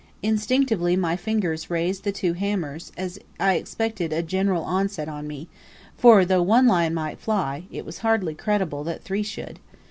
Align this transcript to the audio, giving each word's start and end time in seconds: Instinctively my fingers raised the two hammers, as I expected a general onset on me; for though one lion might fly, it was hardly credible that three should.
Instinctively 0.23 0.95
my 0.95 1.15
fingers 1.15 1.69
raised 1.69 2.03
the 2.03 2.11
two 2.11 2.33
hammers, 2.33 2.91
as 2.97 3.19
I 3.39 3.53
expected 3.53 4.11
a 4.11 4.23
general 4.23 4.63
onset 4.63 5.07
on 5.07 5.27
me; 5.27 5.47
for 5.95 6.25
though 6.25 6.41
one 6.41 6.65
lion 6.65 6.95
might 6.95 7.19
fly, 7.19 7.65
it 7.71 7.85
was 7.85 7.99
hardly 7.99 8.33
credible 8.33 8.83
that 8.85 9.03
three 9.03 9.21
should. 9.21 9.59